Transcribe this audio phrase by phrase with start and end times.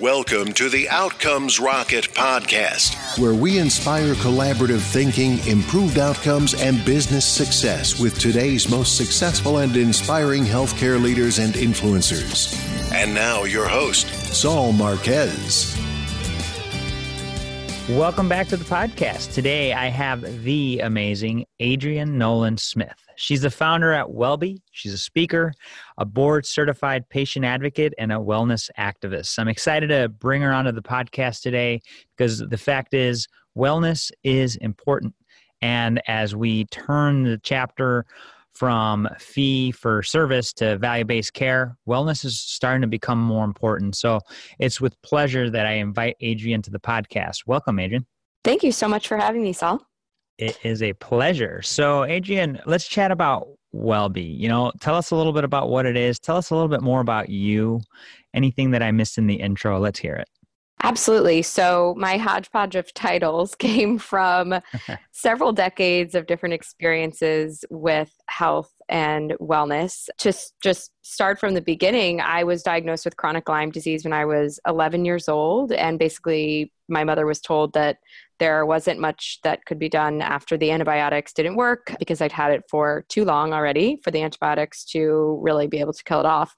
[0.00, 7.24] Welcome to the Outcomes Rocket podcast, where we inspire collaborative thinking, improved outcomes, and business
[7.24, 12.52] success with today's most successful and inspiring healthcare leaders and influencers.
[12.92, 15.76] And now, your host, Saul Marquez.
[17.88, 19.32] Welcome back to the podcast.
[19.32, 23.03] Today, I have the amazing Adrian Nolan Smith.
[23.16, 24.60] She's the founder at Wellbe.
[24.70, 25.52] She's a speaker,
[25.98, 29.38] a board certified patient advocate, and a wellness activist.
[29.38, 31.80] I'm excited to bring her onto the podcast today
[32.16, 33.26] because the fact is,
[33.56, 35.14] wellness is important.
[35.62, 38.04] And as we turn the chapter
[38.52, 43.96] from fee for service to value based care, wellness is starting to become more important.
[43.96, 44.20] So
[44.58, 47.46] it's with pleasure that I invite Adrian to the podcast.
[47.46, 48.06] Welcome, Adrian.
[48.44, 49.84] Thank you so much for having me, Saul.
[50.38, 51.62] It is a pleasure.
[51.62, 54.16] So, Adrian, let's chat about Wellbe.
[54.16, 56.18] You know, tell us a little bit about what it is.
[56.18, 57.80] Tell us a little bit more about you.
[58.34, 60.28] Anything that I missed in the intro, let's hear it.
[60.82, 61.40] Absolutely.
[61.42, 64.60] So, my hodgepodge of titles came from
[65.12, 70.08] several decades of different experiences with health and wellness.
[70.18, 74.24] Just just start from the beginning, I was diagnosed with chronic Lyme disease when I
[74.24, 77.98] was 11 years old and basically my mother was told that
[78.40, 82.50] there wasn't much that could be done after the antibiotics didn't work because I'd had
[82.50, 86.26] it for too long already for the antibiotics to really be able to kill it
[86.26, 86.54] off.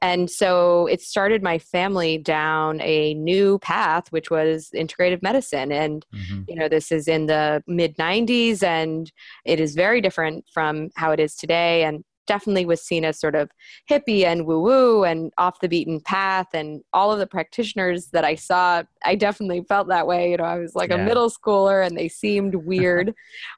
[0.00, 5.70] And so it started my family down a new path, which was integrative medicine.
[5.70, 6.42] And, mm-hmm.
[6.48, 9.12] you know, this is in the mid 90s and
[9.44, 11.77] it is very different from how it is today.
[11.84, 13.50] And definitely was seen as sort of
[13.90, 16.46] hippie and woo woo and off the beaten path.
[16.54, 20.30] And all of the practitioners that I saw, I definitely felt that way.
[20.30, 20.96] You know, I was like yeah.
[20.96, 23.14] a middle schooler and they seemed weird.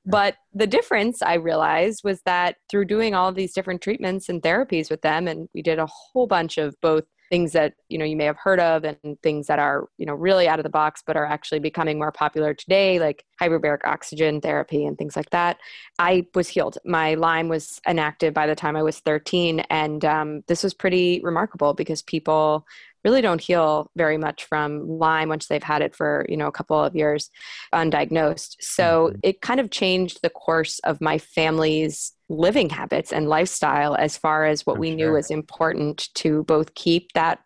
[0.06, 4.41] but the difference I realized was that through doing all of these different treatments and
[4.41, 8.04] therapies with them, and we did a whole bunch of both things that you know
[8.04, 10.70] you may have heard of and things that are you know really out of the
[10.70, 15.30] box but are actually becoming more popular today like hyperbaric oxygen therapy and things like
[15.30, 15.58] that.
[15.98, 16.78] I was healed.
[16.84, 21.20] My lyme was inactive by the time i was 13 and um, this was pretty
[21.22, 22.66] remarkable because people
[23.05, 26.53] really don't heal very much from Lyme once they've had it for you know a
[26.53, 27.31] couple of years
[27.72, 28.56] undiagnosed.
[28.61, 29.19] So mm-hmm.
[29.22, 34.44] it kind of changed the course of my family's living habits and lifestyle as far
[34.44, 34.97] as what I'm we sure.
[34.97, 37.41] knew was important to both keep that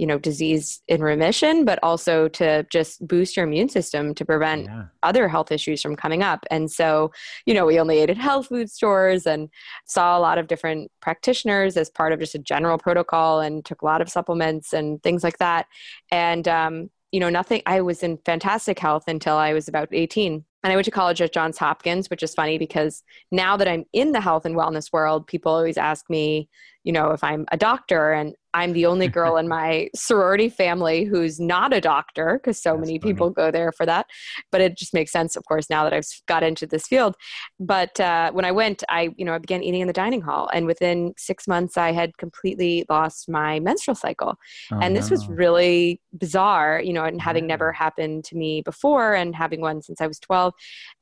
[0.00, 4.64] you know disease in remission but also to just boost your immune system to prevent
[4.64, 4.84] yeah.
[5.02, 6.46] other health issues from coming up.
[6.50, 7.12] And so
[7.44, 9.50] you know we only ate at health food stores and
[9.86, 13.82] saw a lot of different practitioners as part of just a general protocol and took
[13.82, 15.66] a lot of supplements and things like that.
[16.10, 20.44] And um, you know nothing i was in fantastic health until i was about 18
[20.62, 23.84] and I went to college at Johns Hopkins, which is funny because now that I'm
[23.92, 26.48] in the health and wellness world, people always ask me,
[26.84, 28.12] you know, if I'm a doctor.
[28.12, 32.70] And I'm the only girl in my sorority family who's not a doctor because so
[32.70, 33.12] That's many funny.
[33.12, 34.06] people go there for that.
[34.50, 37.16] But it just makes sense, of course, now that I've got into this field.
[37.58, 40.48] But uh, when I went, I, you know, I began eating in the dining hall.
[40.52, 44.34] And within six months, I had completely lost my menstrual cycle.
[44.72, 45.14] Oh, and this no.
[45.14, 47.48] was really bizarre, you know, and having yeah.
[47.48, 50.49] never happened to me before and having one since I was 12.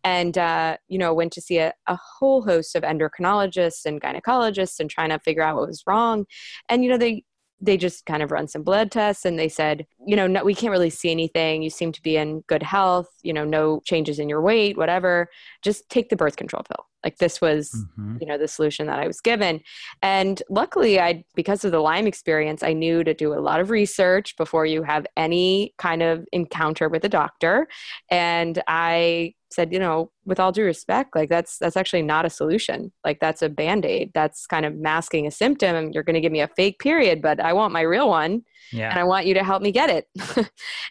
[0.04, 4.80] And, uh, you know, went to see a, a whole host of endocrinologists and gynecologists
[4.80, 6.26] and trying to figure out what was wrong.
[6.68, 7.24] And, you know, they,
[7.60, 10.54] they just kind of run some blood tests and they said, you know, no, we
[10.54, 11.62] can't really see anything.
[11.62, 15.28] You seem to be in good health, you know, no changes in your weight, whatever.
[15.62, 16.86] Just take the birth control pill.
[17.04, 18.18] Like this was, mm-hmm.
[18.20, 19.60] you know, the solution that I was given.
[20.02, 23.70] And luckily, I, because of the Lyme experience, I knew to do a lot of
[23.70, 27.68] research before you have any kind of encounter with a doctor.
[28.10, 32.30] And I said, you know, with all due respect, like that's that's actually not a
[32.30, 32.92] solution.
[33.04, 34.12] Like that's a band-aid.
[34.14, 35.90] That's kind of masking a symptom.
[35.92, 38.42] You're gonna give me a fake period, but I want my real one.
[38.72, 38.90] Yeah.
[38.90, 40.06] And I want you to help me get it.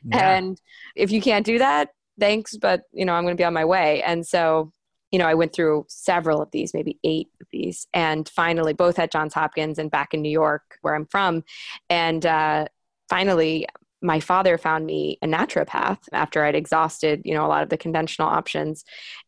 [0.04, 0.36] yeah.
[0.36, 0.60] And
[0.96, 4.02] if you can't do that, thanks, but you know, I'm gonna be on my way.
[4.04, 4.72] And so
[5.12, 9.00] you know, I went through several of these, maybe eight of these, and finally, both
[9.00, 11.44] at Johns Hopkins and back in New York, where I'm from.
[11.90, 12.66] And uh,
[13.10, 13.68] finally,
[14.02, 17.78] my father found me a naturopath after I'd exhausted, you know, a lot of the
[17.78, 18.84] conventional options.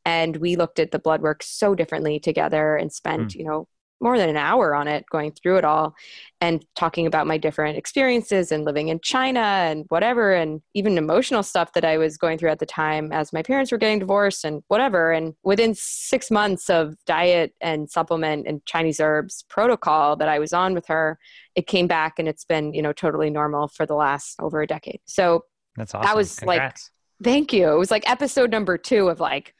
[0.06, 3.36] And we looked at the blood work so differently together and spent, mm.
[3.36, 3.68] you know,
[4.02, 5.96] more than an hour on it going through it all
[6.42, 11.44] and talking about my different experiences and living in China and whatever and even emotional
[11.44, 14.46] stuff that I was going through at the time as my parents were getting divorced
[14.46, 15.12] and whatever.
[15.12, 20.54] And within 6 months of diet and supplement and Chinese herbs protocol that I was
[20.54, 21.20] on with her
[21.56, 24.68] it came back and it's been you know totally normal for the last over a
[24.68, 25.02] decade.
[25.06, 25.44] So
[25.76, 26.08] that's awesome.
[26.08, 26.92] that was Congrats.
[26.92, 27.72] like thank you.
[27.72, 29.54] It was like episode number 2 of like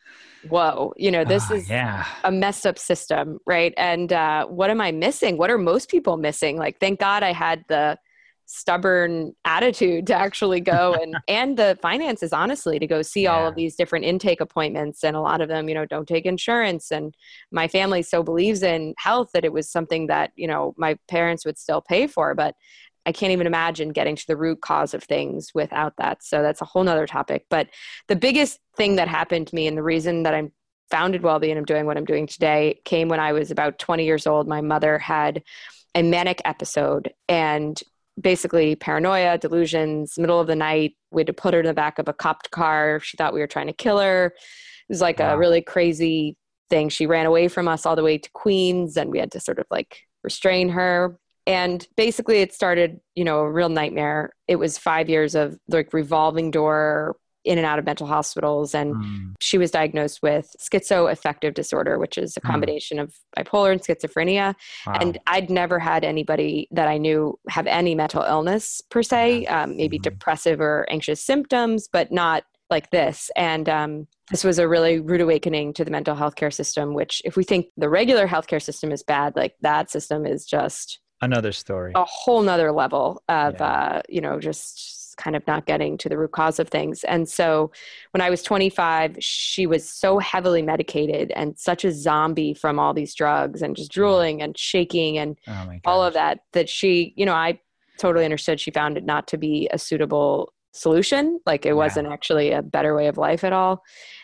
[0.48, 2.06] whoa you know this uh, is yeah.
[2.24, 3.74] a messed up system right?
[3.78, 5.38] And uh, what am i missing?
[5.38, 6.58] What are most people missing?
[6.58, 7.98] Like thank god i had the
[8.52, 13.32] stubborn attitude to actually go and and the finances honestly to go see yeah.
[13.32, 15.04] all of these different intake appointments.
[15.04, 16.92] And a lot of them you know don't take insurance.
[16.92, 17.16] And
[17.52, 21.46] my family so believes in health that it was something that you know my parents
[21.46, 22.34] would still pay for.
[22.34, 22.56] But
[23.10, 26.22] I can't even imagine getting to the root cause of things without that.
[26.22, 27.48] So that's a whole nother topic.
[27.50, 27.70] But
[28.08, 30.52] the biggest thing that happened to me and the reason that I'm
[30.92, 34.06] founded Wellbe and I'm doing what I'm doing today came when I was about 20
[34.06, 34.48] years old.
[34.48, 35.42] My mother had
[35.96, 37.82] a manic episode and
[38.22, 40.96] basically paranoia, delusions, middle of the night.
[41.10, 43.00] We had to put her in the back of a copped car.
[43.00, 44.28] She thought we were trying to kill her.
[44.28, 44.34] It
[44.88, 45.34] was like wow.
[45.34, 46.38] a really crazy
[46.70, 46.90] thing.
[46.90, 49.58] She ran away from us all the way to Queens and we had to sort
[49.58, 51.18] of like restrain her.
[51.50, 54.34] And basically it started, you know, a real nightmare.
[54.48, 58.76] It was five years of like revolving door in and out of mental hospitals.
[58.76, 59.34] And mm.
[59.40, 62.52] she was diagnosed with schizoaffective disorder, which is a hmm.
[62.52, 63.04] combination mm.
[63.04, 64.54] of bipolar and schizophrenia.
[64.86, 64.98] Wow.
[65.02, 69.76] And I'd never had anybody that I knew have any mental illness per se, um,
[69.76, 70.04] maybe mm.
[70.04, 73.32] depressive or anxious symptoms, but not like this.
[73.36, 77.24] And um, this was a really rude awakening to the mental health care system, which,
[77.26, 81.52] if we think the regular healthcare system is bad, like that system is just another
[81.52, 83.66] story, a whole nother level of, yeah.
[83.66, 87.04] uh, you know, just kind of not getting to the root cause of things.
[87.04, 87.72] And so
[88.12, 92.94] when I was 25, she was so heavily medicated and such a zombie from all
[92.94, 97.26] these drugs and just drooling and shaking and oh all of that, that she, you
[97.26, 97.60] know, I
[97.98, 101.40] totally understood she found it not to be a suitable solution.
[101.46, 101.74] Like it yeah.
[101.74, 103.84] wasn't actually a better way of life at all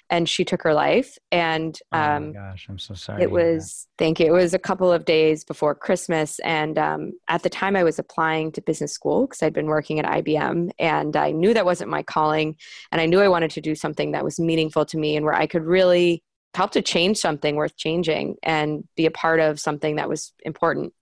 [0.10, 1.18] and she took her life.
[1.32, 3.24] And um, oh um, gosh, I'm so sorry.
[3.24, 4.28] It was thank you.
[4.28, 8.00] It was a couple of days before Christmas, and um, at the time I was
[8.00, 11.90] applying to business school because I'd been working at IBM, and I knew that wasn't
[11.90, 12.56] my calling,
[12.92, 15.36] and I knew I wanted to do something that was meaningful to me and where
[15.36, 16.24] I could really
[16.54, 20.94] help to change something worth changing and be a part of something that was important.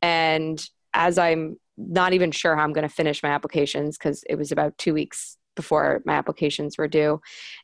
[0.00, 0.64] And
[0.94, 4.52] as I'm not even sure how I'm going to finish my applications because it was
[4.52, 7.20] about two weeks before my applications were due.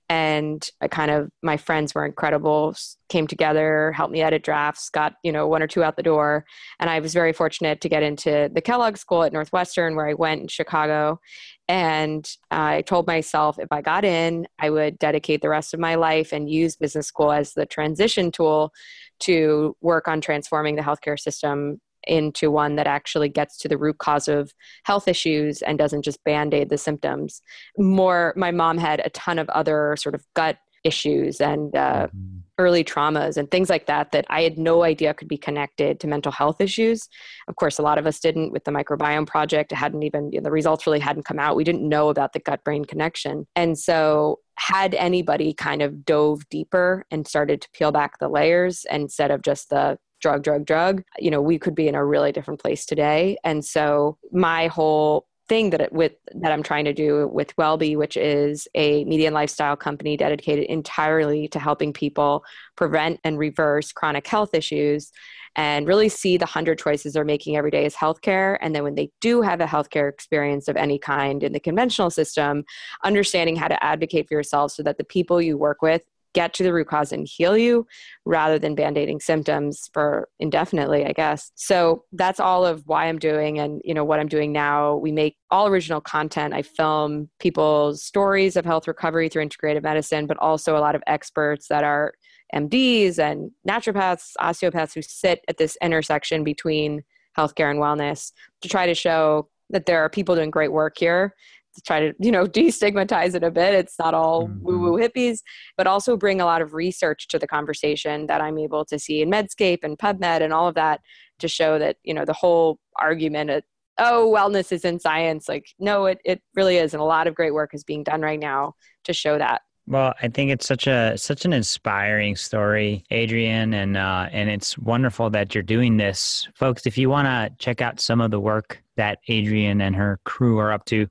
[0.09, 2.75] And i kind of my friends were incredible
[3.09, 6.45] came together helped me edit drafts got you know one or two out the door.
[6.81, 10.15] And i was very fortunate to get into the kellogg school at northwestern where i
[10.15, 11.21] went in chicago.
[11.69, 15.95] And i told myself if i got in i would dedicate the rest of my
[15.95, 18.73] life and use business school as the transition tool
[19.21, 23.99] to work on transforming the healthcare system into one that actually gets to the root
[23.99, 24.53] cause of
[24.85, 27.43] health issues and doesn't just band aid the symptoms.
[27.77, 32.39] More, my mom had a ton of other sort of gut issues and uh, mm-hmm.
[32.59, 36.07] early traumas and things like that that I had no idea could be connected to
[36.07, 37.09] mental health issues.
[37.49, 39.73] Of course, a lot of us didn't with the microbiome project.
[39.73, 41.57] It hadn't even, you know, the results really hadn't come out.
[41.57, 43.47] We didn't know about the gut brain connection.
[43.55, 48.85] And so, had anybody kind of dove deeper and started to peel back the layers
[48.91, 52.33] instead of just the drug, drug, drug, you know, we could be in a really
[52.33, 53.37] different place today.
[53.45, 57.97] And so my whole thing that it, with that I'm trying to do with Wellbe,
[57.97, 62.45] which is a media and lifestyle company dedicated entirely to helping people
[62.77, 65.11] prevent and reverse chronic health issues
[65.57, 68.59] and really see the hundred choices they're making every day as healthcare.
[68.61, 72.11] And then when they do have a healthcare experience of any kind in the conventional
[72.11, 72.65] system,
[73.03, 76.03] understanding how to advocate for yourself so that the people you work with
[76.39, 77.85] get to the root cause and heal you
[78.25, 81.51] rather than band-aiding symptoms for indefinitely i guess.
[81.57, 84.97] So that's all of why i'm doing and you know what i'm doing now.
[85.07, 86.55] We make all original content.
[86.55, 91.03] I film people's stories of health recovery through integrative medicine but also a lot of
[91.09, 92.15] experts that are
[92.55, 97.03] mds and naturopaths osteopaths who sit at this intersection between
[97.37, 101.35] healthcare and wellness to try to show that there are people doing great work here
[101.79, 104.65] to try to you know destigmatize it a bit it's not all mm-hmm.
[104.65, 105.39] woo woo hippies
[105.77, 109.23] but also bring a lot of research to the conversation that i'm able to see
[109.23, 111.01] in medscape and pubmed and all of that
[111.39, 113.63] to show that you know the whole argument of
[113.99, 117.35] oh wellness is in science like no it, it really is and a lot of
[117.35, 120.87] great work is being done right now to show that well, I think it's such
[120.87, 126.47] a such an inspiring story, Adrian, and uh, and it's wonderful that you're doing this,
[126.55, 126.85] folks.
[126.85, 130.59] If you want to check out some of the work that Adrian and her crew
[130.59, 131.07] are up to,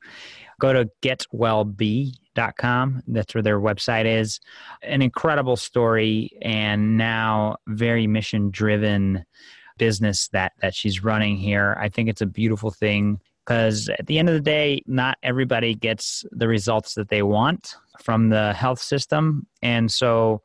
[0.60, 3.04] go to getwellbe.com.
[3.08, 4.40] That's where their website is.
[4.82, 9.26] An incredible story, and now very mission driven
[9.78, 11.78] business that that she's running here.
[11.80, 15.74] I think it's a beautiful thing because at the end of the day, not everybody
[15.74, 19.48] gets the results that they want from the health system.
[19.62, 20.42] And so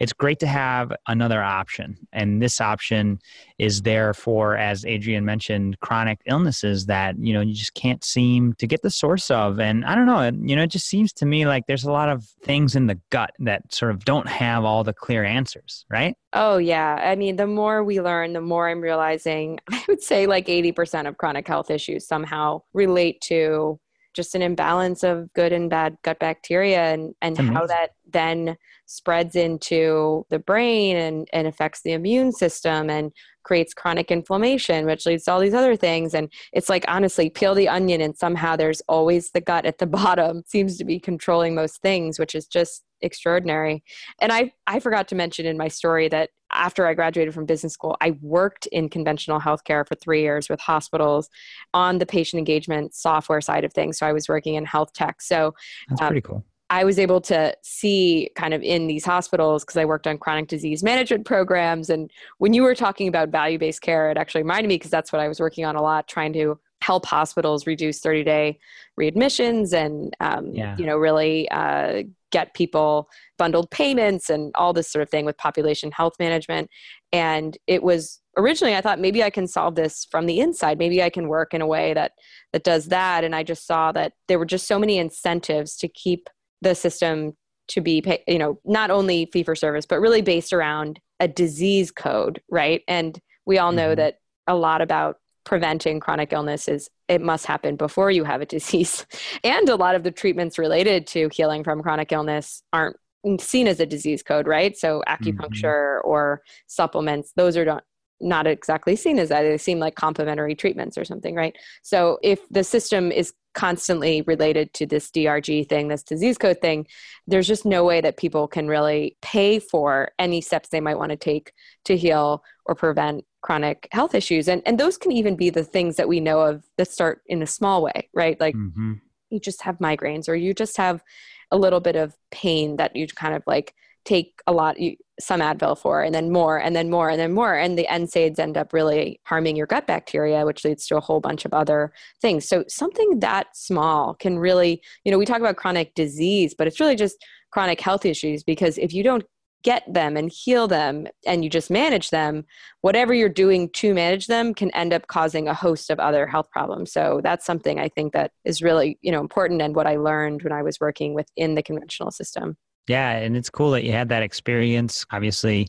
[0.00, 1.98] it's great to have another option.
[2.10, 3.20] And this option
[3.58, 8.54] is there for, as Adrian mentioned, chronic illnesses that, you know, you just can't seem
[8.54, 9.60] to get the source of.
[9.60, 12.08] And I don't know, you know, it just seems to me like there's a lot
[12.08, 16.16] of things in the gut that sort of don't have all the clear answers, right?
[16.32, 16.98] Oh, yeah.
[17.02, 21.08] I mean, the more we learn, the more I'm realizing, I would say like 80%
[21.08, 23.78] of chronic health issues somehow relate to
[24.14, 29.36] just an imbalance of good and bad gut bacteria and, and how that then spreads
[29.36, 33.12] into the brain and, and affects the immune system and
[33.44, 36.14] creates chronic inflammation, which leads to all these other things.
[36.14, 39.86] And it's like, honestly, peel the onion, and somehow there's always the gut at the
[40.00, 43.82] bottom, seems to be controlling most things, which is just extraordinary.
[44.20, 47.72] And I, I forgot to mention in my story that after I graduated from business
[47.72, 51.28] school, I worked in conventional healthcare for three years with hospitals
[51.72, 53.98] on the patient engagement software side of things.
[53.98, 55.22] So I was working in health tech.
[55.22, 55.54] So
[55.88, 56.44] that's um, pretty cool.
[56.68, 60.48] I was able to see kind of in these hospitals because I worked on chronic
[60.48, 61.90] disease management programs.
[61.90, 65.12] And when you were talking about value based care, it actually reminded me because that's
[65.12, 68.58] what I was working on a lot, trying to help hospitals reduce 30 day
[68.98, 70.76] readmissions and um, yeah.
[70.78, 73.08] you know really uh, get people
[73.38, 76.70] bundled payments and all this sort of thing with population health management
[77.12, 81.02] and it was originally i thought maybe i can solve this from the inside maybe
[81.02, 82.12] i can work in a way that
[82.52, 85.88] that does that and i just saw that there were just so many incentives to
[85.88, 86.28] keep
[86.62, 87.36] the system
[87.68, 91.28] to be pay, you know not only fee for service but really based around a
[91.28, 93.96] disease code right and we all know mm-hmm.
[93.96, 95.16] that a lot about
[95.50, 99.04] preventing chronic illness is it must happen before you have a disease
[99.42, 102.96] and a lot of the treatments related to healing from chronic illness aren't
[103.40, 106.08] seen as a disease code right so acupuncture mm-hmm.
[106.08, 107.82] or supplements those are not
[108.22, 109.40] not exactly seen as that.
[109.40, 111.56] They seem like complementary treatments or something, right?
[111.80, 116.86] So if the system is constantly related to this DRG thing, this disease code thing,
[117.26, 121.12] there's just no way that people can really pay for any steps they might want
[121.12, 121.52] to take
[121.86, 124.48] to heal or prevent chronic health issues.
[124.48, 127.42] And and those can even be the things that we know of that start in
[127.42, 128.38] a small way, right?
[128.40, 128.94] Like mm-hmm.
[129.30, 131.02] you just have migraines or you just have
[131.50, 135.40] a little bit of pain that you kind of like take a lot you, some
[135.40, 138.56] advil for and then more and then more and then more and the nsaids end
[138.56, 141.92] up really harming your gut bacteria which leads to a whole bunch of other
[142.22, 146.66] things so something that small can really you know we talk about chronic disease but
[146.66, 149.24] it's really just chronic health issues because if you don't
[149.62, 152.44] get them and heal them and you just manage them
[152.80, 156.50] whatever you're doing to manage them can end up causing a host of other health
[156.50, 159.96] problems so that's something i think that is really you know important and what i
[159.96, 162.56] learned when i was working within the conventional system
[162.88, 165.06] yeah, and it's cool that you had that experience.
[165.12, 165.68] Obviously,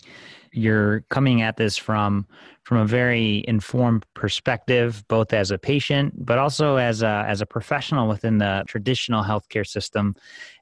[0.51, 2.27] you're coming at this from
[2.63, 7.45] from a very informed perspective, both as a patient, but also as a as a
[7.45, 10.15] professional within the traditional healthcare system.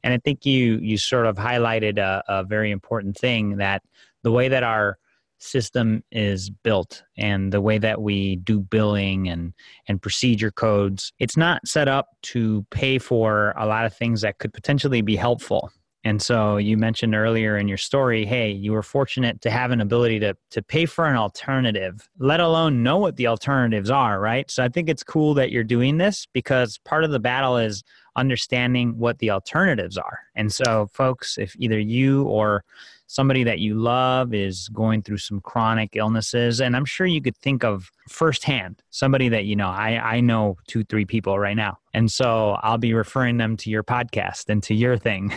[0.03, 3.83] And I think you you sort of highlighted a, a very important thing that
[4.23, 4.97] the way that our
[5.39, 9.53] system is built and the way that we do billing and
[9.87, 14.37] and procedure codes it's not set up to pay for a lot of things that
[14.39, 15.71] could potentially be helpful
[16.05, 19.81] and so you mentioned earlier in your story, hey, you were fortunate to have an
[19.81, 24.49] ability to to pay for an alternative, let alone know what the alternatives are, right?
[24.49, 27.83] So I think it's cool that you're doing this because part of the battle is
[28.19, 30.19] understanding what the alternatives are.
[30.35, 32.63] And so folks, if either you or
[33.09, 37.35] somebody that you love is going through some chronic illnesses and i'm sure you could
[37.37, 41.75] think of firsthand somebody that you know i i know two three people right now
[41.95, 45.33] and so i'll be referring them to your podcast and to your thing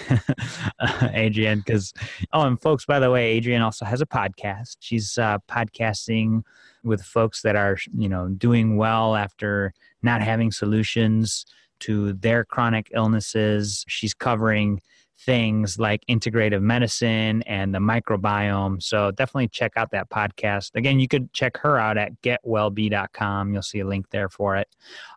[1.15, 1.61] Adrian.
[1.61, 1.95] because
[2.35, 6.43] oh and folks by the way Adrian also has a podcast she's uh, podcasting
[6.85, 9.73] with folks that are you know doing well after
[10.03, 11.47] not having solutions
[11.83, 14.81] to their chronic illnesses she's covering
[15.25, 18.83] things like integrative medicine and the microbiome.
[18.83, 20.75] So definitely check out that podcast.
[20.75, 23.53] Again, you could check her out at getwellbe.com.
[23.53, 24.69] You'll see a link there for it.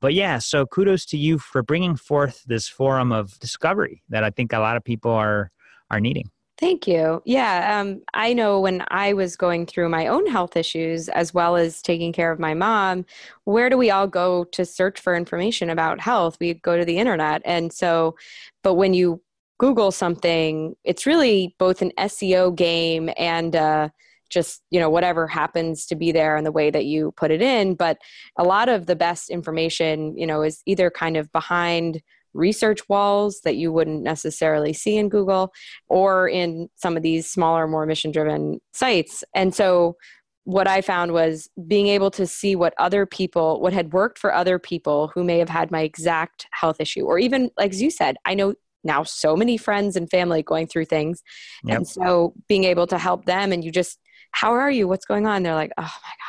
[0.01, 4.29] But yeah, so kudos to you for bringing forth this forum of discovery that I
[4.29, 5.51] think a lot of people are
[5.91, 6.29] are needing.
[6.57, 7.21] Thank you.
[7.25, 11.57] Yeah, um, I know when I was going through my own health issues as well
[11.57, 13.05] as taking care of my mom,
[13.43, 16.37] where do we all go to search for information about health?
[16.39, 17.41] We go to the internet.
[17.43, 18.15] And so,
[18.63, 19.21] but when you
[19.57, 23.89] Google something, it's really both an SEO game and uh,
[24.29, 27.41] just you know whatever happens to be there and the way that you put it
[27.41, 27.75] in.
[27.75, 27.97] But
[28.37, 32.01] a lot of the best information, you know, is either kind of behind
[32.35, 35.51] research walls that you wouldn't necessarily see in Google
[35.87, 39.23] or in some of these smaller, more mission driven sites.
[39.33, 39.95] And so
[40.43, 44.31] what I found was being able to see what other people, what had worked for
[44.31, 48.17] other people who may have had my exact health issue, or even, like you said,
[48.25, 51.23] I know now so many friends and family going through things.
[51.63, 51.77] Yep.
[51.77, 53.97] And so being able to help them and you just,
[54.29, 54.87] how are you?
[54.87, 55.41] What's going on?
[55.41, 56.24] They're like, oh my God,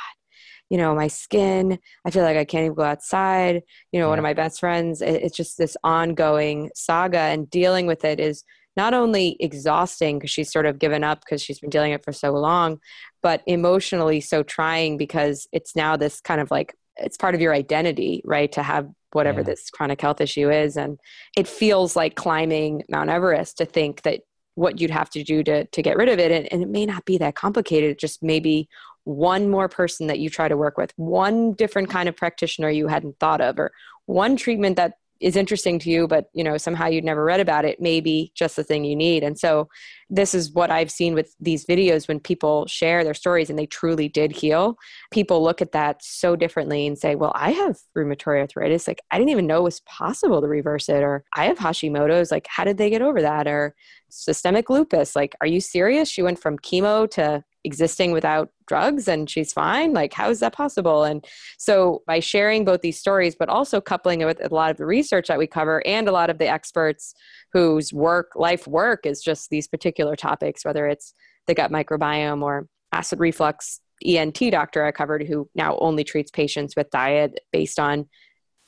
[0.70, 3.62] you know, my skin, I feel like I can't even go outside.
[3.92, 4.10] You know, yeah.
[4.10, 8.44] one of my best friends, it's just this ongoing saga and dealing with it is
[8.76, 12.12] not only exhausting because she's sort of given up because she's been dealing it for
[12.12, 12.78] so long,
[13.22, 17.54] but emotionally so trying because it's now this kind of like it's part of your
[17.54, 18.50] identity, right?
[18.52, 19.46] To have whatever yeah.
[19.46, 20.76] this chronic health issue is.
[20.76, 20.98] And
[21.36, 24.20] it feels like climbing Mount Everest to think that
[24.54, 26.32] what you'd have to do to, to get rid of it.
[26.32, 28.68] And, and it may not be that complicated, just maybe
[29.06, 32.88] one more person that you try to work with, one different kind of practitioner you
[32.88, 33.70] hadn't thought of, or
[34.06, 37.64] one treatment that is interesting to you but you know somehow you'd never read about
[37.64, 39.22] it may be just the thing you need.
[39.22, 39.68] And so
[40.10, 43.64] this is what i've seen with these videos when people share their stories and they
[43.64, 44.76] truly did heal.
[45.10, 48.86] People look at that so differently and say well i have rheumatoid arthritis.
[48.86, 52.30] Like i didn't even know it was possible to reverse it or i have hashimoto's.
[52.30, 53.46] Like how did they get over that?
[53.46, 53.74] or
[54.08, 55.16] systemic lupus.
[55.16, 56.10] Like are you serious?
[56.10, 60.54] She went from chemo to existing without drugs and she's fine like how is that
[60.54, 61.04] possible?
[61.04, 61.24] And
[61.58, 64.86] so by sharing both these stories but also coupling it with a lot of the
[64.86, 67.14] research that we cover and a lot of the experts
[67.52, 71.12] whose work life work is just these particular topics whether it's
[71.46, 76.76] the gut microbiome or acid reflux ENT doctor I covered who now only treats patients
[76.76, 78.08] with diet based on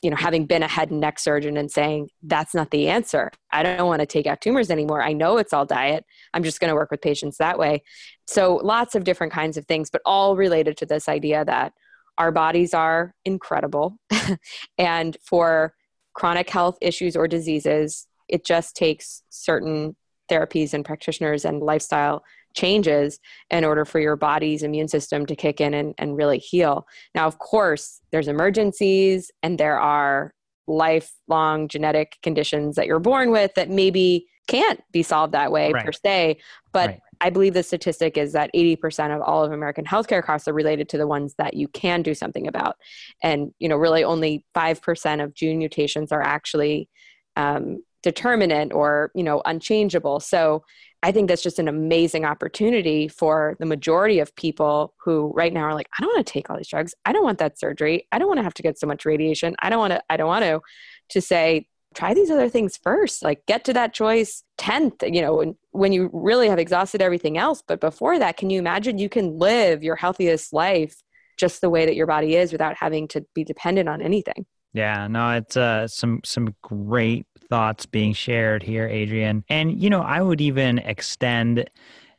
[0.01, 3.31] you know having been a head and neck surgeon and saying that's not the answer.
[3.51, 5.01] I don't want to take out tumors anymore.
[5.01, 6.05] I know it's all diet.
[6.33, 7.83] I'm just going to work with patients that way.
[8.27, 11.73] So lots of different kinds of things but all related to this idea that
[12.17, 13.97] our bodies are incredible.
[14.77, 15.73] And for
[16.13, 19.95] chronic health issues or diseases it just takes certain
[20.29, 22.23] therapies and practitioners and lifestyle
[22.59, 26.85] changes in order for your body's immune system to kick in and, and really heal.
[27.15, 30.33] Now, of course, there's emergencies and there are
[30.67, 35.85] lifelong genetic conditions that you're born with that maybe can't be solved that way right.
[35.85, 36.37] per se.
[36.73, 36.99] But right.
[37.21, 40.89] I believe the statistic is that 80% of all of American healthcare costs are related
[40.89, 42.75] to the ones that you can do something about.
[43.23, 46.89] And, you know, really only 5% of gene mutations are actually
[47.35, 50.19] um, determinate or, you know, unchangeable.
[50.19, 50.63] So
[51.01, 55.61] I think that's just an amazing opportunity for the majority of people who right now
[55.61, 56.93] are like, I don't want to take all these drugs.
[57.05, 58.07] I don't want that surgery.
[58.11, 59.55] I don't want to have to get so much radiation.
[59.59, 60.61] I don't want to, I don't want to,
[61.09, 63.23] to say, try these other things first.
[63.23, 67.37] Like get to that choice 10th, you know, when, when you really have exhausted everything
[67.37, 67.63] else.
[67.65, 70.95] But before that, can you imagine you can live your healthiest life
[71.37, 74.45] just the way that your body is without having to be dependent on anything?
[74.73, 79.43] Yeah, no, it's uh, some some great thoughts being shared here, Adrian.
[79.49, 81.69] And you know, I would even extend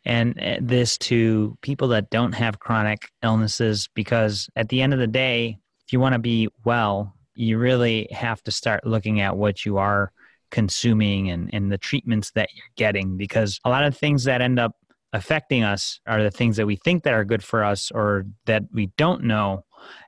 [0.04, 4.98] and uh, this to people that don't have chronic illnesses because at the end of
[4.98, 9.36] the day, if you want to be well, you really have to start looking at
[9.36, 10.12] what you are
[10.50, 14.58] consuming and, and the treatments that you're getting because a lot of things that end
[14.58, 14.72] up
[15.12, 18.62] affecting us are the things that we think that are good for us or that
[18.72, 19.64] we don't know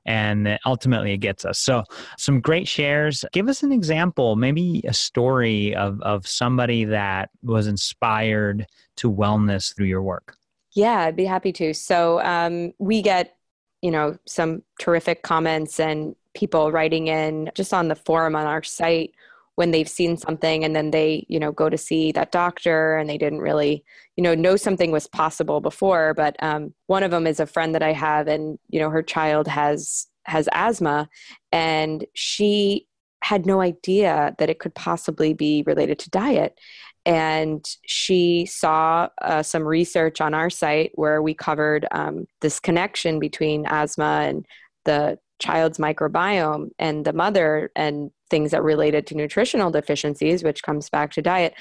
[0.07, 1.59] and ultimately it gets us.
[1.59, 1.85] So,
[2.19, 3.25] some great shares.
[3.33, 9.75] Give us an example, maybe a story of, of somebody that was inspired to wellness
[9.75, 10.37] through your work.
[10.73, 11.75] Yeah, I'd be happy to.
[11.75, 13.37] So, um, we get,
[13.81, 18.63] you know, some terrific comments and people writing in just on the forum on our
[18.63, 19.15] site
[19.63, 23.09] when they've seen something and then they you know go to see that doctor and
[23.09, 23.85] they didn't really
[24.17, 26.15] you know know something was possible before.
[26.15, 29.05] But um, one of them is a friend that i have and you know her
[29.05, 31.09] child has has asthma
[31.53, 32.89] and she
[33.23, 36.59] had no idea that it could possibly be related to diet.
[37.07, 43.21] And she saw uh, some research on our site where we covered um, this connection
[43.21, 44.45] between asthma and
[44.85, 50.89] the child's microbiome and the mother and things that related to nutritional deficiencies which comes
[50.89, 51.55] back to diet.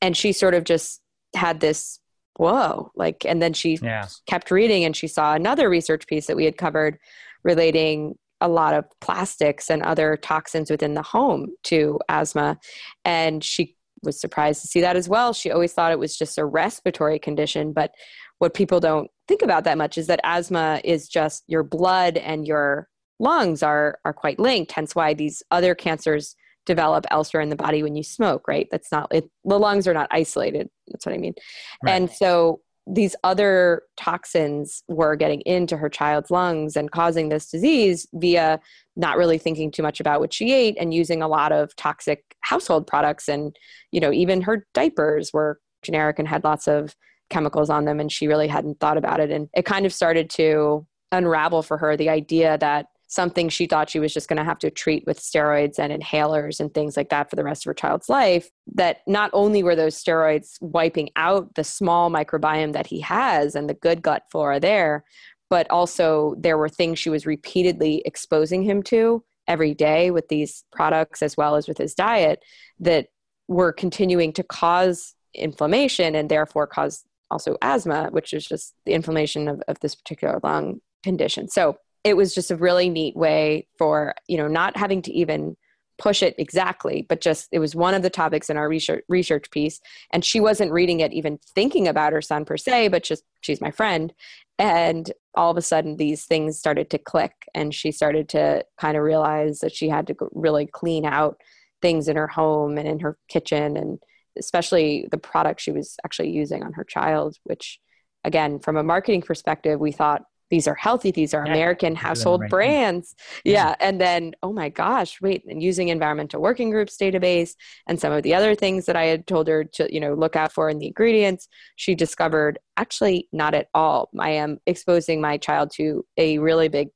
[0.00, 1.00] And she sort of just
[1.34, 1.98] had this
[2.36, 4.06] whoa like and then she yeah.
[4.26, 6.98] kept reading and she saw another research piece that we had covered
[7.44, 12.58] relating a lot of plastics and other toxins within the home to asthma.
[13.04, 15.32] And she was surprised to see that as well.
[15.32, 17.92] She always thought it was just a respiratory condition but
[18.38, 22.46] what people don't think about that much is that asthma is just your blood and
[22.46, 22.88] your
[23.20, 27.82] lungs are are quite linked hence why these other cancers develop elsewhere in the body
[27.82, 28.68] when you smoke right?
[28.70, 31.34] That's not it, the lungs are not isolated that's what i mean.
[31.82, 31.92] Right.
[31.92, 38.06] and so these other toxins were getting into her child's lungs and causing this disease
[38.12, 38.60] via
[38.94, 42.36] not really thinking too much about what she ate and using a lot of toxic
[42.40, 43.28] household products.
[43.28, 43.56] And
[43.90, 46.94] you know even her diapers were generic and had lots of
[47.30, 49.30] chemicals on them and she really hadn't thought about it.
[49.30, 53.90] And it kind of started to unravel for her the idea that something she thought
[53.90, 57.10] she was just going to have to treat with steroids and inhalers and things like
[57.10, 58.50] that for the rest of her child's life.
[58.74, 63.68] That not only were those steroids wiping out the small microbiome that he has and
[63.68, 65.04] the good gut flora there,
[65.50, 70.64] but also there were things she was repeatedly exposing him to every day with these
[70.72, 72.42] products as well as with his diet
[72.80, 73.08] that
[73.46, 79.48] were continuing to cause inflammation and therefore cause also asthma, which is just the inflammation
[79.48, 81.48] of, of this particular lung condition.
[81.48, 85.56] So it was just a really neat way for, you know, not having to even
[85.96, 89.50] push it exactly, but just it was one of the topics in our research research
[89.50, 89.80] piece.
[90.10, 93.60] And she wasn't reading it even thinking about her son per se, but just she's
[93.60, 94.12] my friend.
[94.58, 98.96] And all of a sudden these things started to click and she started to kind
[98.96, 101.40] of realize that she had to really clean out
[101.80, 103.98] things in her home and in her kitchen and
[104.36, 107.78] especially the product she was actually using on her child, which
[108.24, 112.42] again, from a marketing perspective, we thought these are healthy, these are yeah, American household
[112.42, 113.16] right brands.
[113.44, 113.70] Yeah.
[113.70, 113.74] yeah.
[113.80, 117.54] And then, oh my gosh, wait, and using environmental working groups database
[117.88, 120.36] and some of the other things that I had told her to, you know, look
[120.36, 124.10] out for in the ingredients, she discovered actually not at all.
[124.16, 126.90] I am exposing my child to a really big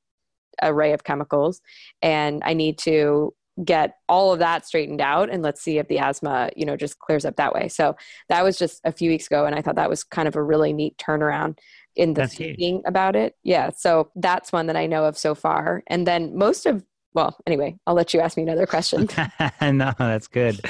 [0.62, 1.60] array of chemicals
[2.00, 5.98] and I need to get all of that straightened out and let's see if the
[5.98, 7.96] asthma you know just clears up that way so
[8.28, 10.42] that was just a few weeks ago and i thought that was kind of a
[10.42, 11.58] really neat turnaround
[11.98, 12.80] in the that's huge.
[12.86, 13.36] about it.
[13.42, 15.82] Yeah so that's one that i know of so far.
[15.86, 16.84] And then most of
[17.14, 19.08] well anyway i'll let you ask me another question.
[19.60, 20.60] No that's good.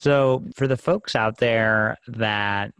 [0.00, 2.72] So for the folks out there that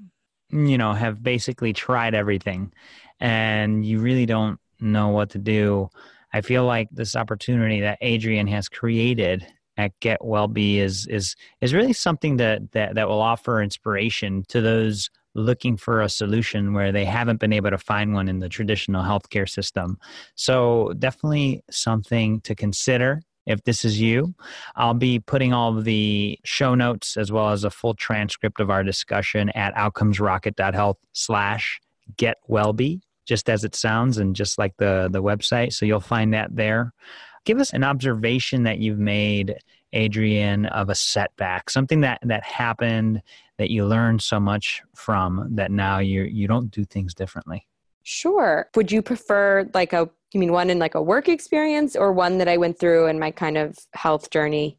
[0.50, 2.72] you know have basically tried everything
[3.20, 5.90] and you really don't know what to do
[6.32, 11.72] I feel like this opportunity that Adrian has created at Get Wellbe is is is
[11.72, 16.92] really something that that that will offer inspiration to those looking for a solution where
[16.92, 19.98] they haven't been able to find one in the traditional healthcare system.
[20.34, 24.34] So definitely something to consider if this is you.
[24.76, 28.68] I'll be putting all of the show notes as well as a full transcript of
[28.68, 31.80] our discussion at outcomesrocket.health slash
[32.16, 35.72] get wellbe, just as it sounds and just like the, the website.
[35.72, 36.92] So you'll find that there
[37.48, 39.56] give us an observation that you've made
[39.94, 43.22] adrian of a setback something that that happened
[43.58, 47.66] that you learned so much from that now you you don't do things differently?
[48.02, 48.70] Sure.
[48.74, 52.38] Would you prefer like a you mean one in like a work experience or one
[52.38, 54.78] that i went through in my kind of health journey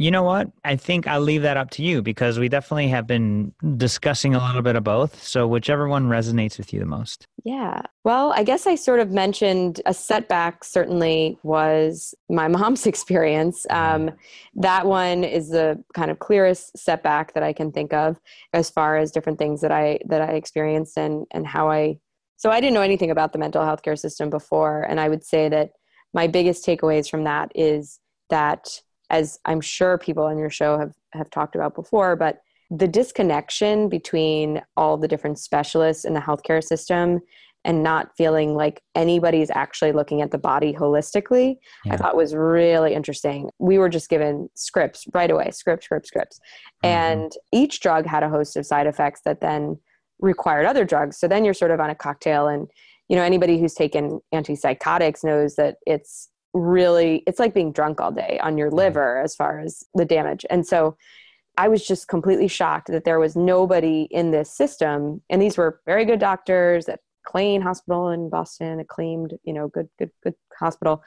[0.00, 0.50] you know what?
[0.64, 4.42] I think I'll leave that up to you because we definitely have been discussing a
[4.46, 5.22] little bit of both.
[5.22, 7.26] So, whichever one resonates with you the most.
[7.44, 7.82] Yeah.
[8.02, 13.66] Well, I guess I sort of mentioned a setback, certainly, was my mom's experience.
[13.70, 14.08] Mm-hmm.
[14.08, 14.16] Um,
[14.54, 18.18] that one is the kind of clearest setback that I can think of
[18.54, 21.98] as far as different things that I that I experienced and and how I
[22.38, 25.24] so I didn't know anything about the mental health care system before and I would
[25.24, 25.72] say that
[26.14, 30.94] my biggest takeaways from that is that as I'm sure people on your show have,
[31.12, 36.62] have talked about before, but the disconnection between all the different specialists in the healthcare
[36.62, 37.20] system
[37.64, 41.94] and not feeling like anybody's actually looking at the body holistically, yeah.
[41.94, 43.50] I thought was really interesting.
[43.58, 46.38] We were just given scripts right away, script, script, scripts.
[46.82, 46.86] Mm-hmm.
[46.86, 49.78] And each drug had a host of side effects that then
[50.20, 51.18] required other drugs.
[51.18, 52.68] So then you're sort of on a cocktail and
[53.08, 58.10] you know anybody who's taken antipsychotics knows that it's really it's like being drunk all
[58.10, 58.78] day on your mm-hmm.
[58.78, 60.44] liver as far as the damage.
[60.50, 60.96] And so
[61.56, 65.20] i was just completely shocked that there was nobody in this system.
[65.28, 69.88] And these were very good doctors at McLean Hospital in Boston, acclaimed, you know, good,
[69.98, 71.02] good, good hospital,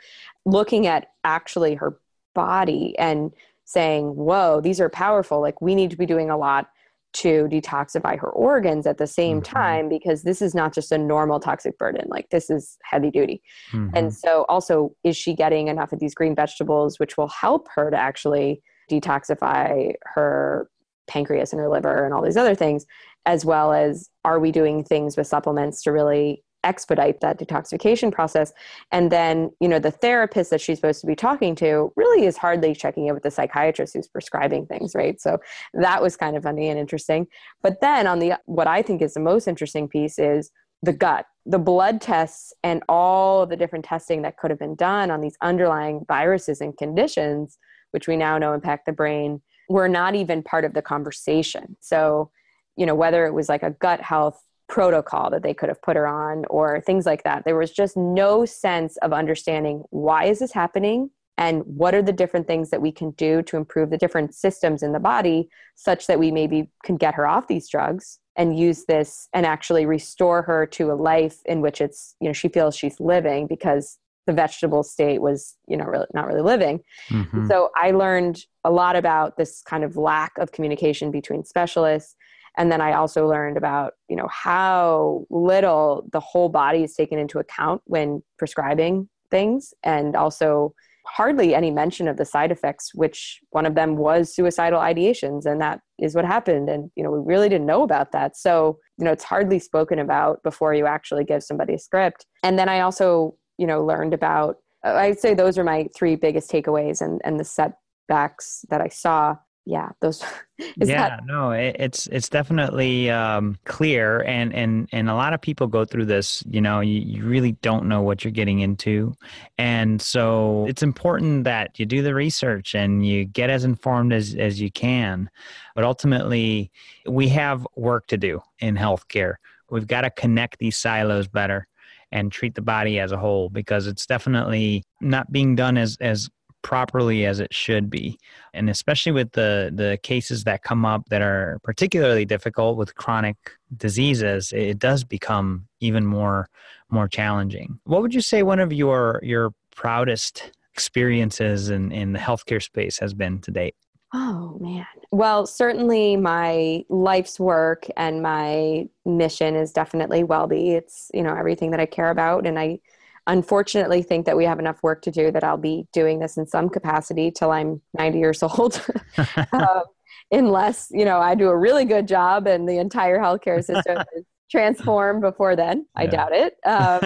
[0.45, 1.99] looking at actually her
[2.33, 3.31] body and
[3.65, 5.41] saying, whoa, these are powerful.
[5.41, 6.69] Like, we need to be doing a lot
[7.13, 9.55] to detoxify her organs at the same mm-hmm.
[9.55, 13.41] time because this is not just a normal toxic burden like this is heavy duty
[13.71, 13.95] mm-hmm.
[13.95, 17.91] and so also is she getting enough of these green vegetables which will help her
[17.91, 20.69] to actually detoxify her
[21.07, 22.85] pancreas and her liver and all these other things
[23.25, 28.53] as well as are we doing things with supplements to really expedite that detoxification process.
[28.91, 32.37] And then you know the therapist that she's supposed to be talking to really is
[32.37, 35.19] hardly checking in with the psychiatrist who's prescribing things right?
[35.19, 35.39] So
[35.73, 37.27] that was kind of funny and interesting.
[37.61, 41.25] But then on the what i think is the most interesting piece is the gut.
[41.45, 45.37] The blood tests and all the different testing that could have been done on these
[45.41, 47.57] underlying viruses and conditions
[47.93, 51.77] which we now know impact the brain were not even part of the conversation.
[51.79, 52.31] So
[52.75, 54.43] you know whether it was like a gut health
[54.73, 57.45] protocol that they could have put her on or things like that.
[57.45, 62.11] There was just no sense of understanding why is this happening and what are the
[62.11, 66.07] different things that we can do to improve the different systems in the body such
[66.07, 70.41] that we maybe can get her off these drugs and use this and actually restore
[70.41, 74.33] her to a life in which it's you know she feels she's living because the
[74.33, 76.79] vegetable state was you know really not really living.
[77.09, 77.47] Mhm.
[77.47, 82.15] so i learned a lot about this kind of lack of communication between specialists
[82.57, 87.19] and then i also learned about you know how little the whole body is taken
[87.19, 90.73] into account when prescribing things and also
[91.05, 95.59] hardly any mention of the side effects which one of them was suicidal ideations and
[95.59, 98.37] that is what happened and you know we really didn't know about that.
[98.37, 102.25] So you know it's hardly spoken about before you actually give somebody a script.
[102.41, 106.49] And then i also you know learned about i'd say those are my three biggest
[106.49, 110.21] takeaways and and the setbacks that i saw yeah those
[110.77, 115.41] yeah that no it, it's it's definitely um, clear and and and a lot of
[115.41, 119.13] people go through this you know you, you really don't know what you're getting into
[119.57, 124.35] and so it's important that you do the research and you get as informed as
[124.35, 125.29] as you can
[125.75, 126.71] but ultimately
[127.05, 129.35] we have work to do in healthcare.
[129.69, 131.67] We've got to connect these silos better
[132.11, 136.29] and treat the body as a whole because it's definitely not being done as as
[136.63, 138.17] properly as it should be
[138.53, 143.35] and especially with the the cases that come up that are particularly difficult with chronic
[143.77, 146.47] diseases it does become even more
[146.89, 152.19] more challenging what would you say one of your your proudest experiences in in the
[152.19, 153.75] healthcare space has been to date
[154.15, 154.85] Oh man.
[155.11, 160.51] Well, certainly my life's work and my mission is definitely Wellbe.
[160.53, 162.79] It's, you know, everything that I care about and I
[163.27, 166.45] unfortunately think that we have enough work to do that I'll be doing this in
[166.45, 168.85] some capacity till I'm 90 years old.
[169.53, 169.83] um,
[170.31, 174.25] unless, you know, I do a really good job and the entire healthcare system is
[174.51, 175.85] transformed before then.
[175.95, 176.55] I doubt it.
[176.65, 177.01] Um,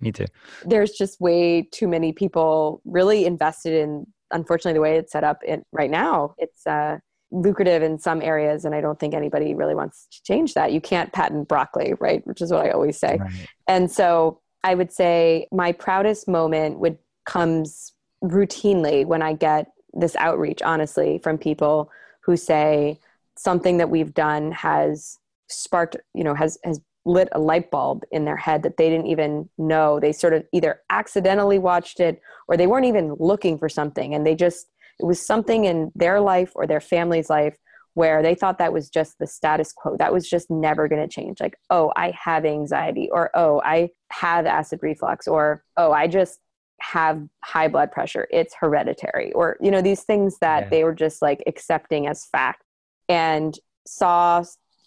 [0.00, 0.26] me too
[0.64, 5.42] there's just way too many people really invested in unfortunately the way it's set up
[5.46, 6.98] in, right now it's uh,
[7.30, 10.80] lucrative in some areas and i don't think anybody really wants to change that you
[10.80, 13.48] can't patent broccoli right which is what i always say Right.
[13.68, 20.16] and so i would say my proudest moment would comes routinely when i get this
[20.16, 21.90] outreach honestly from people
[22.22, 22.98] who say
[23.36, 28.24] something that we've done has sparked you know has has lit a light bulb in
[28.24, 30.00] their head that they didn't even know.
[30.00, 34.14] They sort of either accidentally watched it or they weren't even looking for something.
[34.14, 34.68] And they just
[35.00, 37.56] it was something in their life or their family's life
[37.94, 39.96] where they thought that was just the status quo.
[39.98, 41.40] That was just never going to change.
[41.40, 46.40] Like oh i have anxiety or oh i have acid reflux or oh i just
[46.80, 48.26] have high blood pressure.
[48.30, 50.68] It's hereditary or you know these things that Yeah.
[50.70, 52.62] they were just like accepting as fact.
[53.08, 53.54] And
[53.86, 54.42] saw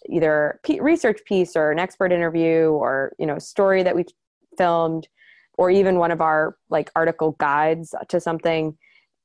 [0.08, 4.04] either research piece or an expert interview or you know story that we
[4.56, 5.08] filmed
[5.56, 8.76] or even one of our like article guides to something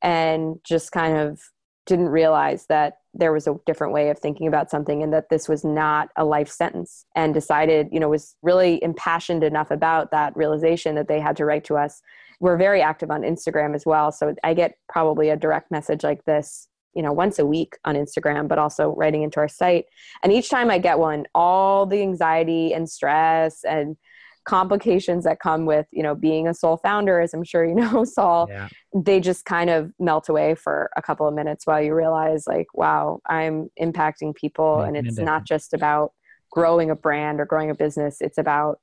[0.01, 1.39] and just kind of
[1.85, 5.47] didn't realize that there was a different way of thinking about something and that this
[5.47, 10.35] was not a life sentence and decided you know was really impassioned enough about that
[10.35, 12.01] realization that they had to write to us.
[12.39, 14.11] We're very active on instagram as well.
[14.11, 17.95] So i get probably a direct message like this you know once a week on
[17.95, 19.85] instagram but also writing into our site.
[20.23, 23.97] And each time i get one all the anxiety and stress and
[24.45, 28.03] complications that come with you know being a sole founder as i'm sure you know
[28.03, 28.67] saul yeah.
[28.93, 32.67] they just kind of melt away for a couple of minutes while you realize like
[32.73, 34.81] wow i'm impacting people.
[34.81, 36.11] And Making it's not just about
[36.51, 38.17] growing a brand or growing a business.
[38.21, 38.79] It's about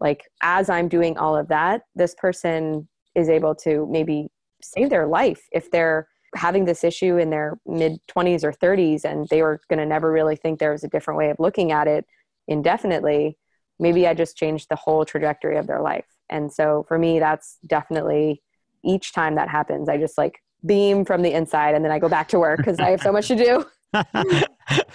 [0.00, 4.28] like as i'm doing all of that this person is able to maybe
[4.62, 9.28] save their life if they're having this issue in their mid 20s or 30s and
[9.28, 11.86] they were going to never really think there was a different way of looking at
[11.86, 12.04] it
[12.48, 13.38] indefinitely
[13.82, 17.58] maybe i just changed the whole trajectory of their life and so for me that's
[17.66, 18.42] definitely
[18.84, 22.08] each time that happens i just like beam from the inside and then i go
[22.08, 23.64] back to work because i have so much to do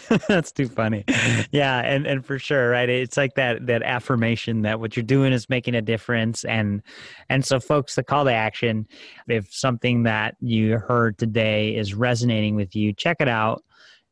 [0.27, 1.03] That's too funny.
[1.51, 2.89] Yeah, and and for sure, right?
[2.89, 6.81] It's like that that affirmation that what you're doing is making a difference and
[7.29, 8.87] and so folks, the call to action,
[9.27, 13.63] if something that you heard today is resonating with you, check it out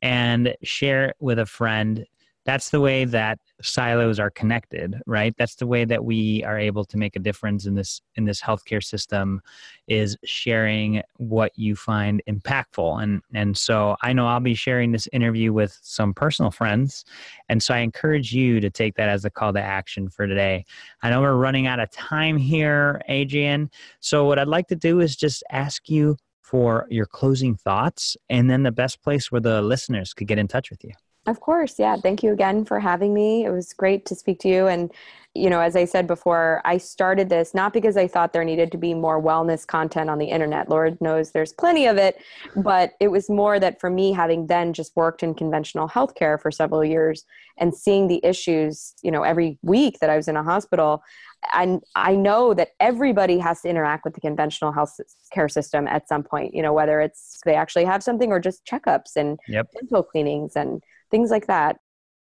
[0.02, 2.06] and share it with a friend.
[2.46, 5.34] That's the way that silos are connected, right?
[5.36, 8.40] That's the way that we are able to make a difference in this in this
[8.40, 9.42] healthcare system
[9.88, 13.02] is sharing what you find impactful.
[13.02, 17.04] And and so i know i'll be sharing this interview with some personal friends.
[17.50, 20.66] And so i encourage you to take that as a call to action for today.
[21.02, 23.72] I know we're running out of time here adrian.
[24.00, 28.16] So what i'd like to do is just ask you for your closing thoughts.
[28.30, 30.92] And then the best place where the listeners could get in touch with you
[31.28, 31.80] Of course.
[31.80, 31.96] Yeah.
[31.98, 33.46] Thank you again for having me.
[33.46, 34.68] It was great to speak to you.
[34.68, 34.92] And,
[35.34, 38.72] you know, as I said before, I started this not because I thought there needed
[38.74, 40.70] to be more wellness content on the internet.
[40.70, 42.18] Lord knows there's plenty of it.
[42.56, 46.52] But it was more that for me, having then just worked in conventional healthcare for
[46.52, 47.26] several years
[47.58, 51.02] and seeing the issues, you know, every week that I was in a hospital,
[51.54, 55.00] and I know that everybody has to interact with the conventional health
[55.32, 58.66] care system at some point, you know, whether it's they actually have something or just
[58.66, 59.68] checkups and Yep.
[59.74, 61.78] dental cleanings and things like that.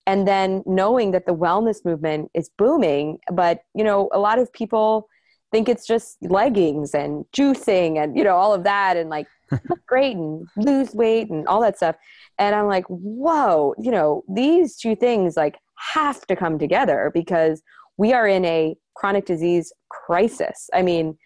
[0.06, 4.52] And then knowing that the wellness movement is booming, but, you know, a lot of
[4.52, 5.08] people
[5.52, 9.26] think it's just leggings and juicing and, you know, all of that and like
[9.68, 11.96] look great and lose weight and all that stuff.
[12.38, 15.58] And I'm like, whoa, you know, these two things like
[15.92, 17.62] have to come together because
[17.96, 20.70] we are in a chronic disease crisis.
[20.72, 21.16] I mean,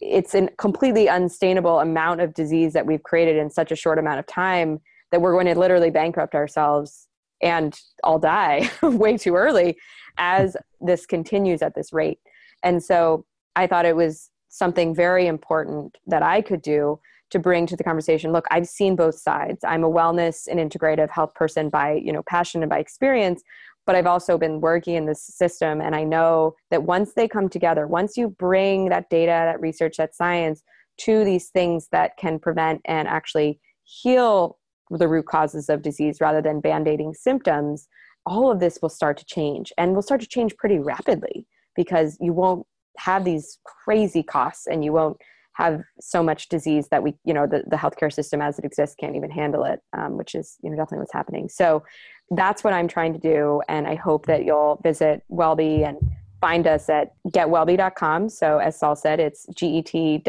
[0.00, 4.18] it's a completely unsustainable amount of disease that we've created in such a short amount
[4.18, 4.80] of time
[5.10, 7.08] that we're going to literally bankrupt ourselves
[7.42, 9.76] and all die way too early
[10.18, 12.18] as this continues at this rate.
[12.62, 16.98] And so I thought it was something very important that I could do
[17.30, 18.32] to bring to the conversation.
[18.32, 19.64] Look, I've seen both sides.
[19.64, 23.42] I'm a wellness and integrative health person by, you know, passion and by experience,
[23.84, 27.48] but I've also been working in this system and I know that once they come
[27.48, 30.62] together, once you bring that data, that research, that science
[30.98, 34.58] to these things that can prevent and actually heal
[34.90, 37.88] the root causes of disease rather than band-aiding symptoms,
[38.24, 42.16] all of this will start to change and will start to change pretty rapidly because
[42.20, 42.66] you won't
[42.98, 45.16] have these crazy costs and you won't
[45.54, 48.94] have so much disease that we you know the, the healthcare system as it exists
[48.98, 51.48] can't even handle it um, which is you know definitely what's happening.
[51.48, 51.82] So
[52.30, 55.96] that's what i'm trying to do and i hope that you'll visit wellbe and
[56.40, 60.26] find us at getwellbe.com so as saul said it's g-e-t-w-e-l-l-b-e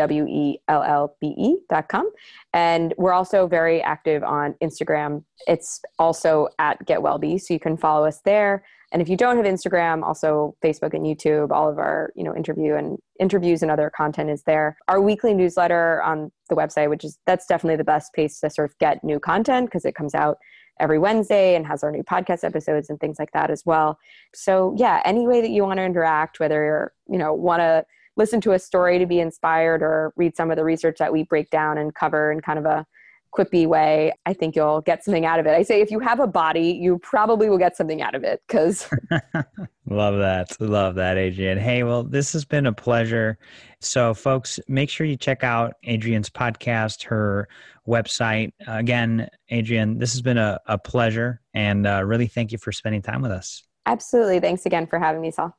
[1.70, 2.10] dot com.
[2.54, 5.24] And we're also very active on instagram.
[5.48, 7.40] It's also at getwellbe.
[7.42, 11.06] So you can follow us there and if you don't have instagram also facebook and
[11.06, 14.78] youtube all of our you know interview and interviews and other content is there.
[14.88, 18.70] Our weekly newsletter on the website which is that's definitely the best place to sort
[18.70, 20.38] of get new content because it comes out
[20.80, 23.98] every wednesday and has our new podcast episodes and things like that as well.
[24.34, 27.86] So yeah any way that you want to interact whether you're you know want to
[28.16, 31.24] listen to a story to be inspired or read some of the research that we
[31.24, 32.86] break down and cover in kind of a
[33.38, 35.52] quippy way, I think you'll get something out of it.
[35.52, 38.42] I say if you have a body, you probably will get something out of it
[38.48, 38.90] because.
[39.90, 40.60] Love that.
[40.60, 41.58] Love that, Adrienne.
[41.58, 43.38] Hey, well, this has been a pleasure.
[43.80, 47.48] So, folks, make sure you check out Adrienne's podcast, her
[47.88, 48.52] website.
[48.68, 53.02] Again, Adrienne, this has been a, a pleasure and uh, really thank you for spending
[53.02, 53.64] time with us.
[53.86, 54.40] Absolutely.
[54.42, 55.56] Thanks again for having me, Saul.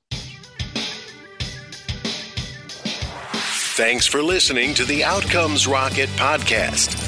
[3.78, 7.07] Thanks for listening to the Outcomes Rocket podcast.